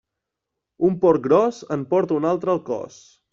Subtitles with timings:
[0.87, 2.99] Un porc gros en porta un altre al cos.